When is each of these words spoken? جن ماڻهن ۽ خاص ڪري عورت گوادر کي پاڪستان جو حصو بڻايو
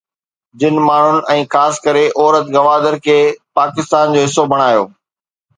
جن 0.61 0.79
ماڻهن 0.85 1.19
۽ 1.33 1.43
خاص 1.55 1.77
ڪري 1.87 2.01
عورت 2.23 2.49
گوادر 2.57 2.97
کي 3.05 3.19
پاڪستان 3.61 4.17
جو 4.17 4.25
حصو 4.27 4.51
بڻايو 4.57 4.91